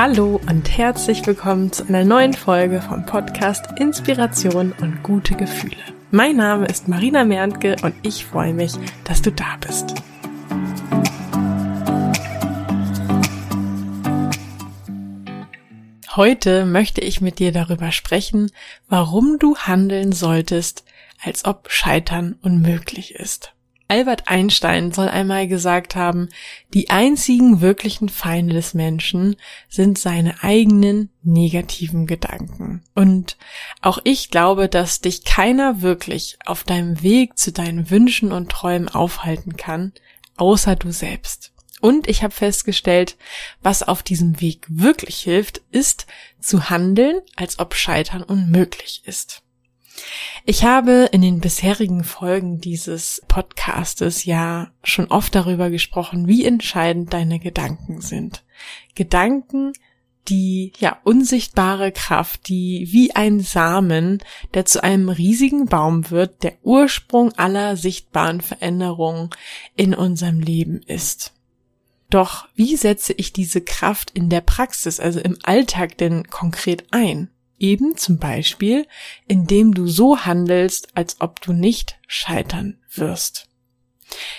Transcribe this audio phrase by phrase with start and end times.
[0.00, 5.74] Hallo und herzlich willkommen zu einer neuen Folge vom Podcast Inspiration und gute Gefühle.
[6.12, 9.96] Mein Name ist Marina Merntke und ich freue mich, dass du da bist.
[16.14, 18.52] Heute möchte ich mit dir darüber sprechen,
[18.88, 20.84] warum du handeln solltest,
[21.24, 23.52] als ob Scheitern unmöglich ist.
[23.90, 26.28] Albert Einstein soll einmal gesagt haben,
[26.74, 29.36] die einzigen wirklichen Feinde des Menschen
[29.70, 32.84] sind seine eigenen negativen Gedanken.
[32.94, 33.38] Und
[33.80, 38.90] auch ich glaube, dass dich keiner wirklich auf deinem Weg zu deinen Wünschen und Träumen
[38.90, 39.94] aufhalten kann,
[40.36, 41.52] außer du selbst.
[41.80, 43.16] Und ich habe festgestellt,
[43.62, 46.06] was auf diesem Weg wirklich hilft, ist
[46.40, 49.42] zu handeln, als ob Scheitern unmöglich ist.
[50.44, 57.12] Ich habe in den bisherigen Folgen dieses Podcastes ja schon oft darüber gesprochen, wie entscheidend
[57.12, 58.44] deine Gedanken sind.
[58.94, 59.72] Gedanken,
[60.28, 64.22] die ja unsichtbare Kraft, die wie ein Samen,
[64.54, 69.30] der zu einem riesigen Baum wird, der Ursprung aller sichtbaren Veränderungen
[69.76, 71.32] in unserem Leben ist.
[72.10, 77.30] Doch wie setze ich diese Kraft in der Praxis, also im Alltag denn konkret ein?
[77.58, 78.86] Eben zum Beispiel,
[79.26, 83.48] indem du so handelst, als ob du nicht scheitern wirst.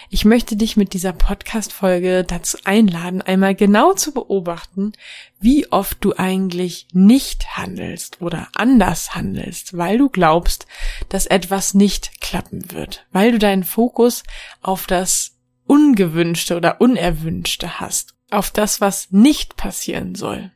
[0.09, 4.93] Ich möchte dich mit dieser Podcast-Folge dazu einladen, einmal genau zu beobachten,
[5.39, 10.65] wie oft du eigentlich nicht handelst oder anders handelst, weil du glaubst,
[11.09, 14.23] dass etwas nicht klappen wird, weil du deinen Fokus
[14.61, 15.35] auf das
[15.67, 20.51] Ungewünschte oder Unerwünschte hast, auf das, was nicht passieren soll.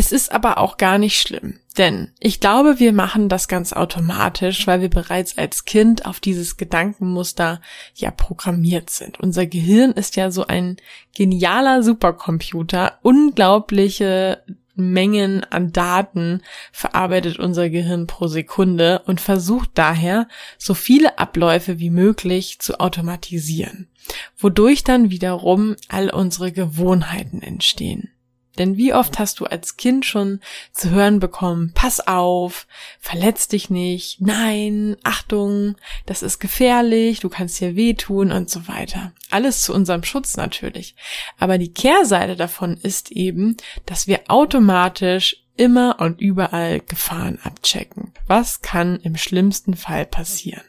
[0.00, 4.64] Es ist aber auch gar nicht schlimm, denn ich glaube, wir machen das ganz automatisch,
[4.68, 7.60] weil wir bereits als Kind auf dieses Gedankenmuster
[7.96, 9.18] ja programmiert sind.
[9.18, 10.76] Unser Gehirn ist ja so ein
[11.16, 14.44] genialer Supercomputer, unglaubliche
[14.76, 20.28] Mengen an Daten verarbeitet unser Gehirn pro Sekunde und versucht daher,
[20.58, 23.88] so viele Abläufe wie möglich zu automatisieren,
[24.36, 28.12] wodurch dann wiederum all unsere Gewohnheiten entstehen.
[28.58, 30.40] Denn wie oft hast du als Kind schon
[30.72, 32.66] zu hören bekommen, pass auf,
[33.00, 35.76] verletz dich nicht, nein, Achtung,
[36.06, 39.12] das ist gefährlich, du kannst dir wehtun und so weiter.
[39.30, 40.96] Alles zu unserem Schutz natürlich.
[41.38, 48.12] Aber die Kehrseite davon ist eben, dass wir automatisch immer und überall Gefahren abchecken.
[48.26, 50.62] Was kann im schlimmsten Fall passieren?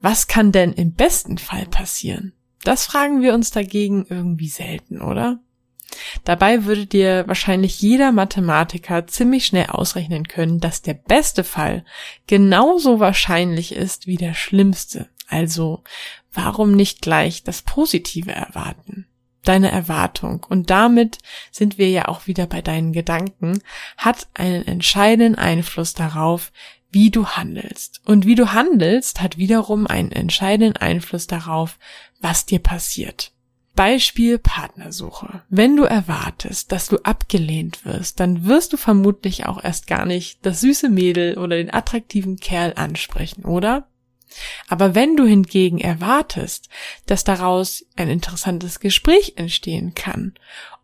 [0.00, 2.32] Was kann denn im besten Fall passieren?
[2.62, 5.40] Das fragen wir uns dagegen irgendwie selten, oder?
[6.24, 11.84] Dabei würde dir wahrscheinlich jeder Mathematiker ziemlich schnell ausrechnen können, dass der beste Fall
[12.26, 15.08] genauso wahrscheinlich ist wie der schlimmste.
[15.28, 15.82] Also
[16.32, 19.06] warum nicht gleich das Positive erwarten?
[19.44, 21.18] Deine Erwartung, und damit
[21.50, 23.62] sind wir ja auch wieder bei deinen Gedanken,
[23.96, 26.52] hat einen entscheidenden Einfluss darauf,
[26.90, 28.00] wie du handelst.
[28.04, 31.78] Und wie du handelst, hat wiederum einen entscheidenden Einfluss darauf,
[32.20, 33.32] was dir passiert.
[33.78, 35.44] Beispiel Partnersuche.
[35.50, 40.44] Wenn du erwartest, dass du abgelehnt wirst, dann wirst du vermutlich auch erst gar nicht
[40.44, 43.86] das süße Mädel oder den attraktiven Kerl ansprechen, oder?
[44.66, 46.68] Aber wenn du hingegen erwartest,
[47.06, 50.34] dass daraus ein interessantes Gespräch entstehen kann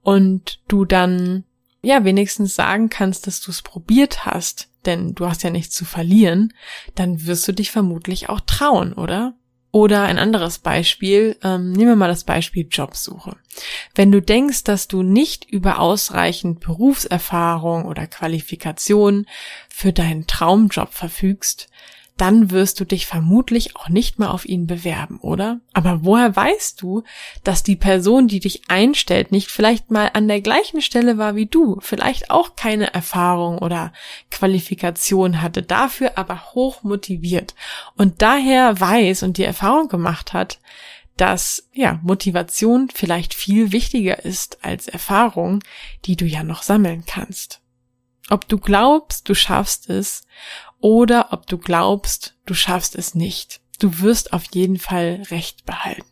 [0.02, 1.42] und du dann
[1.82, 5.84] ja wenigstens sagen kannst, dass du es probiert hast, denn du hast ja nichts zu
[5.84, 6.54] verlieren,
[6.94, 9.34] dann wirst du dich vermutlich auch trauen, oder?
[9.74, 13.36] Oder ein anderes Beispiel, ähm, nehmen wir mal das Beispiel Jobsuche.
[13.92, 19.26] Wenn du denkst, dass du nicht über ausreichend Berufserfahrung oder Qualifikation
[19.68, 21.68] für deinen Traumjob verfügst,
[22.16, 25.60] dann wirst du dich vermutlich auch nicht mehr auf ihn bewerben, oder?
[25.72, 27.02] Aber woher weißt du,
[27.42, 31.46] dass die Person, die dich einstellt, nicht vielleicht mal an der gleichen Stelle war wie
[31.46, 33.92] du, vielleicht auch keine Erfahrung oder
[34.30, 37.54] Qualifikation hatte, dafür aber hoch motiviert
[37.96, 40.60] und daher weiß und die Erfahrung gemacht hat,
[41.16, 45.62] dass ja Motivation vielleicht viel wichtiger ist als Erfahrung,
[46.04, 47.60] die du ja noch sammeln kannst.
[48.30, 50.26] Ob du glaubst, du schaffst es
[50.84, 53.62] oder ob du glaubst, du schaffst es nicht.
[53.78, 56.04] Du wirst auf jeden Fall Recht behalten.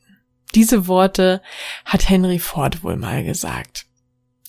[0.54, 1.42] Diese Worte
[1.84, 3.84] hat Henry Ford wohl mal gesagt.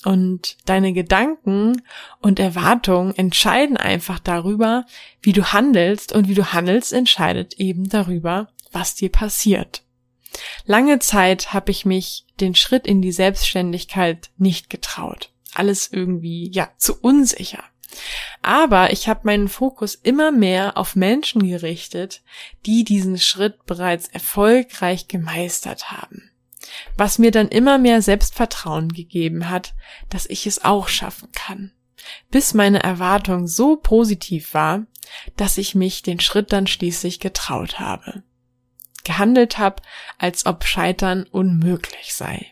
[0.06, 1.82] Und deine Gedanken
[2.22, 4.86] und Erwartungen entscheiden einfach darüber,
[5.22, 9.84] wie du handelst und wie du handelst entscheidet eben darüber, was dir passiert.
[10.66, 15.34] Lange Zeit habe ich mich den Schritt in die Selbstständigkeit nicht getraut.
[15.54, 17.66] Alles irgendwie, ja, zu unsicher.
[18.42, 22.22] Aber ich habe meinen Fokus immer mehr auf Menschen gerichtet,
[22.66, 26.30] die diesen Schritt bereits erfolgreich gemeistert haben.
[26.98, 29.74] was mir dann immer mehr Selbstvertrauen gegeben hat,
[30.10, 31.72] dass ich es auch schaffen kann.
[32.32, 34.86] Bis meine Erwartung so positiv war,
[35.38, 38.24] dass ich mich den Schritt dann schließlich getraut habe.
[39.04, 39.82] Gehandelt habe,
[40.18, 42.48] als ob Scheitern unmöglich sei.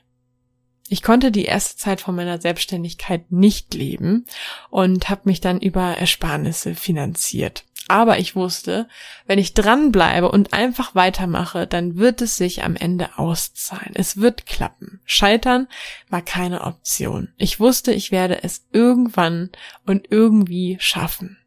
[0.92, 4.26] Ich konnte die erste Zeit von meiner Selbstständigkeit nicht leben
[4.70, 7.64] und habe mich dann über Ersparnisse finanziert.
[7.88, 8.90] Aber ich wusste,
[9.26, 13.94] wenn ich dranbleibe und einfach weitermache, dann wird es sich am Ende auszahlen.
[13.94, 15.00] Es wird klappen.
[15.06, 15.70] Scheitern
[16.10, 17.30] war keine Option.
[17.38, 19.50] Ich wusste, ich werde es irgendwann
[19.86, 21.38] und irgendwie schaffen.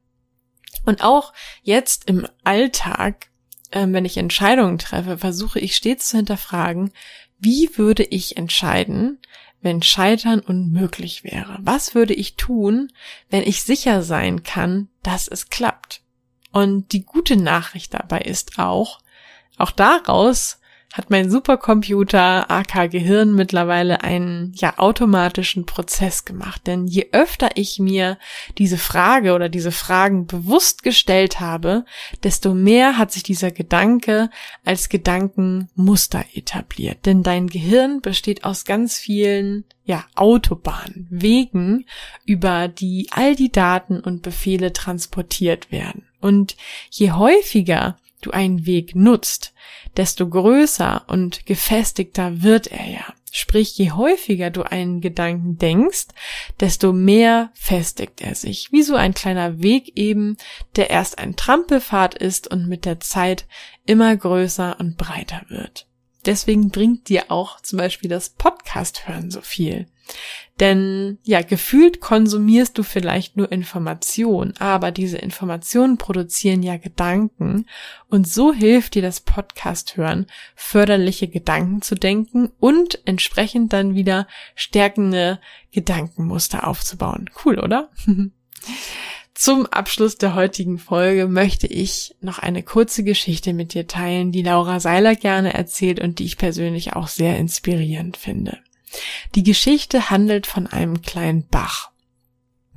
[0.87, 3.27] Und auch jetzt im Alltag,
[3.73, 6.93] äh, wenn ich Entscheidungen treffe, versuche ich stets zu hinterfragen,
[7.45, 9.19] wie würde ich entscheiden,
[9.61, 11.59] wenn Scheitern unmöglich wäre?
[11.61, 12.93] Was würde ich tun,
[13.31, 16.03] wenn ich sicher sein kann, dass es klappt?
[16.53, 19.01] Und die gute Nachricht dabei ist auch,
[19.57, 20.59] auch daraus
[20.95, 26.69] hat mein Supercomputer AK Gehirn mittlerweile einen ja automatischen Prozess gemacht.
[26.69, 28.17] Denn je öfter ich mir
[28.59, 31.85] diese Frage oder diese Fragen bewusst gestellt habe,
[32.23, 34.31] desto mehr hat sich dieser Gedanke
[34.65, 37.07] als Gedankenmuster etabliert.
[37.07, 41.87] Denn dein Gehirn besteht aus ganz vielen ja, Autobahnen, Wegen,
[42.25, 46.07] über die all die Daten und Befehle transportiert werden.
[46.21, 46.57] Und
[46.89, 49.55] je häufiger du einen Weg nutzt,
[49.97, 53.15] desto größer und gefestigter wird er ja.
[53.37, 56.07] Sprich, je häufiger du einen Gedanken denkst,
[56.61, 58.71] desto mehr festigt er sich.
[58.71, 60.37] Wie so ein kleiner Weg eben,
[60.77, 63.47] der erst ein Trampelpfad ist und mit der Zeit
[63.87, 65.89] immer größer und breiter wird.
[66.27, 69.87] Deswegen bringt dir auch zum Beispiel das Podcast hören so viel.
[70.61, 77.67] Denn ja, gefühlt konsumierst du vielleicht nur Informationen, aber diese Informationen produzieren ja Gedanken
[78.09, 84.29] und so hilft dir das Podcast hören, förderliche Gedanken zu denken und entsprechend dann wieder
[84.55, 85.41] stärkende
[85.73, 87.31] Gedankenmuster aufzubauen.
[87.45, 87.91] Cool, oder?
[89.35, 94.43] Zum Abschluss der heutigen Folge möchte ich noch eine kurze Geschichte mit dir teilen, die
[94.43, 98.59] Laura Seiler gerne erzählt und die ich persönlich auch sehr inspirierend finde.
[99.35, 101.91] Die Geschichte handelt von einem kleinen Bach,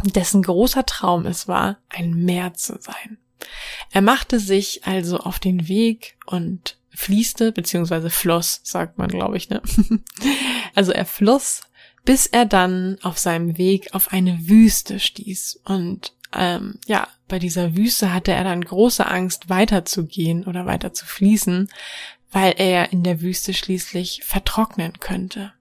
[0.03, 3.19] dessen großer Traum es war, ein Meer zu sein.
[3.91, 9.49] Er machte sich also auf den Weg und fließte, beziehungsweise floss, sagt man, glaube ich,
[9.49, 9.61] ne?
[10.73, 11.61] Also er floss,
[12.05, 15.61] bis er dann auf seinem Weg auf eine Wüste stieß.
[15.65, 21.05] Und ähm, ja, bei dieser Wüste hatte er dann große Angst, weiterzugehen oder weiter zu
[21.05, 21.69] fließen,
[22.31, 25.53] weil er in der Wüste schließlich vertrocknen könnte.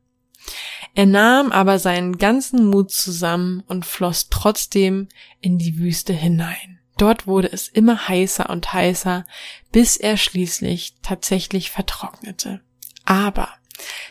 [0.94, 5.08] Er nahm aber seinen ganzen Mut zusammen und floss trotzdem
[5.40, 6.80] in die Wüste hinein.
[6.96, 9.26] Dort wurde es immer heißer und heißer,
[9.70, 12.62] bis er schließlich tatsächlich vertrocknete.
[13.04, 13.48] Aber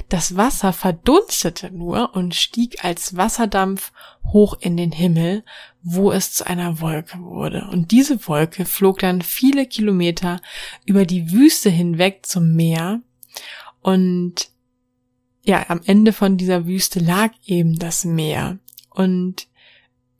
[0.09, 3.91] das Wasser verdunstete nur und stieg als Wasserdampf
[4.25, 5.43] hoch in den Himmel,
[5.87, 7.67] wo es zu einer Wolke wurde.
[7.71, 10.41] Und diese Wolke flog dann viele Kilometer
[10.83, 13.01] über die Wüste hinweg zum Meer.
[13.81, 14.49] Und
[15.43, 18.57] ja, am Ende von dieser Wüste lag eben das Meer.
[18.89, 19.47] Und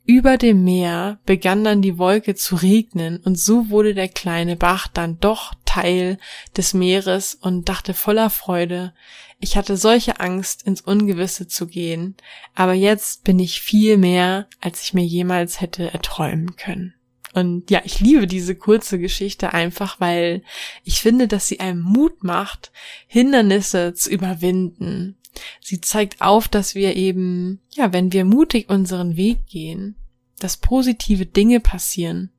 [0.04, 4.86] über dem Meer begann dann die Wolke zu regnen und so wurde der kleine Bach
[4.86, 6.16] dann doch Teil
[6.56, 8.94] des Meeres und dachte voller Freude,
[9.38, 12.16] ich hatte solche Angst, ins Ungewisse zu gehen,
[12.54, 16.94] aber jetzt bin ich viel mehr, als ich mir jemals hätte erträumen können.
[17.34, 20.42] Und ja, ich liebe diese kurze Geschichte einfach, weil
[20.84, 22.72] ich finde, dass sie einem Mut macht,
[23.06, 25.18] Hindernisse zu überwinden.
[25.60, 29.96] Sie zeigt auf, dass wir eben, ja, wenn wir mutig unseren Weg gehen,
[30.38, 32.30] dass positive Dinge passieren.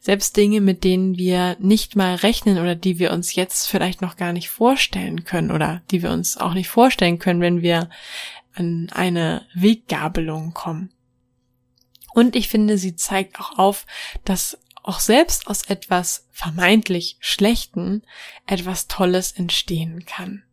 [0.00, 4.16] Selbst Dinge, mit denen wir nicht mal rechnen oder die wir uns jetzt vielleicht noch
[4.16, 7.90] gar nicht vorstellen können oder die wir uns auch nicht vorstellen können, wenn wir
[8.54, 10.92] an eine Weggabelung kommen.
[12.14, 13.86] Und ich finde, sie zeigt auch auf,
[14.24, 18.02] dass auch selbst aus etwas vermeintlich Schlechten
[18.46, 20.45] etwas Tolles entstehen kann.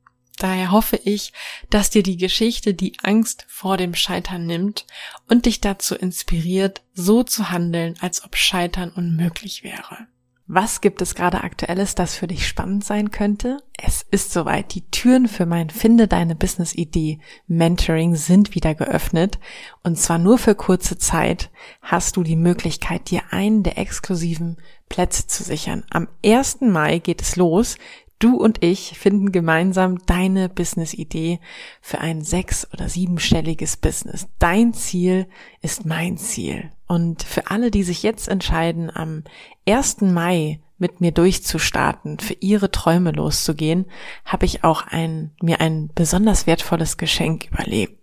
[0.44, 1.32] Daher hoffe ich,
[1.70, 4.86] dass dir die Geschichte die Angst vor dem Scheitern nimmt
[5.30, 10.00] und dich dazu inspiriert, so zu handeln, als ob Scheitern unmöglich wäre.
[10.46, 13.60] Was gibt es gerade aktuelles, das für dich spannend sein könnte?
[13.82, 14.76] Es ist soweit.
[14.76, 19.40] Die Türen für mein Finde deine Business Idee Mentoring sind wieder geöffnet.
[19.82, 24.58] Und zwar nur für kurze Zeit hast du die Möglichkeit, dir einen der exklusiven
[24.90, 25.86] Plätze zu sichern.
[25.90, 26.60] Am 1.
[26.60, 27.78] Mai geht es los.
[28.24, 31.42] Du und ich finden gemeinsam deine Business-Idee
[31.82, 34.28] für ein sechs- oder siebenstelliges Business.
[34.40, 35.28] Dein Ziel
[35.62, 36.70] ist mein Ziel.
[36.88, 39.26] Und für alle, die sich jetzt entscheiden, am
[39.68, 40.04] 1.
[40.04, 43.88] Mai mit mir durchzustarten, für ihre Träume loszugehen,
[44.24, 48.03] habe ich auch ein, mir ein besonders wertvolles Geschenk überlegt.